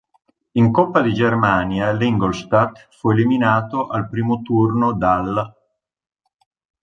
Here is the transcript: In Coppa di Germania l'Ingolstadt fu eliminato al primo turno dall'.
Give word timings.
In 0.53 0.71
Coppa 0.71 0.99
di 1.01 1.13
Germania 1.13 1.91
l'Ingolstadt 1.91 2.87
fu 2.89 3.11
eliminato 3.11 3.85
al 3.85 4.09
primo 4.09 4.41
turno 4.41 4.93
dall'. 4.93 5.53